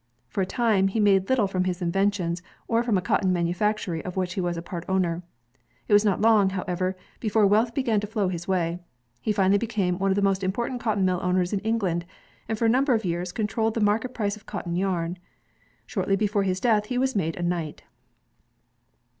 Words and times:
For 0.29 0.41
a 0.41 0.47
time, 0.47 0.87
he 0.87 0.99
made 0.99 1.29
little 1.29 1.45
from 1.45 1.65
his 1.65 1.79
inventions 1.79 2.41
or 2.67 2.81
from 2.81 2.97
a 2.97 3.03
cotton 3.03 3.31
manufactory 3.31 4.03
of 4.03 4.17
which 4.17 4.33
he 4.33 4.41
was 4.41 4.59
part 4.61 4.83
owner. 4.89 5.21
It 5.87 5.93
was 5.93 6.03
not 6.03 6.19
long, 6.19 6.49
however, 6.49 6.97
before 7.19 7.45
wealth 7.45 7.75
began 7.75 7.99
to 7.99 8.07
flow 8.07 8.27
his 8.27 8.47
way. 8.47 8.79
He 9.21 9.31
finally 9.31 9.59
became 9.59 9.99
one 9.99 10.09
of 10.09 10.15
the 10.15 10.23
most 10.23 10.43
important 10.43 10.81
cotton 10.81 11.05
mill 11.05 11.19
owners 11.21 11.53
in 11.53 11.59
England, 11.59 12.07
and 12.49 12.57
for 12.57 12.65
a 12.65 12.67
number 12.67 12.95
of 12.95 13.05
years 13.05 13.31
controlled 13.31 13.75
the 13.75 13.79
market 13.79 14.15
price 14.15 14.35
of 14.35 14.47
cotton 14.47 14.75
yarn. 14.75 15.19
Shortly 15.85 16.15
before 16.15 16.41
his 16.41 16.59
death 16.59 16.85
he 16.87 16.97
was 16.97 17.15
made 17.15 17.35
a 17.35 17.43
knight. 17.43 17.83